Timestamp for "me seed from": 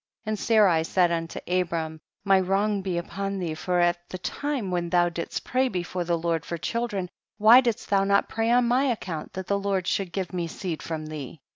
10.33-11.05